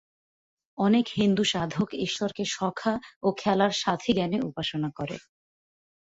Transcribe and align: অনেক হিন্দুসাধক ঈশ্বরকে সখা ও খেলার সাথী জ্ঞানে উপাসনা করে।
অনেক 0.77 1.05
হিন্দুসাধক 1.15 1.87
ঈশ্বরকে 1.97 2.43
সখা 2.51 2.93
ও 3.23 3.27
খেলার 3.37 3.73
সাথী 3.73 4.11
জ্ঞানে 4.13 4.37
উপাসনা 4.41 4.89
করে। 4.95 5.17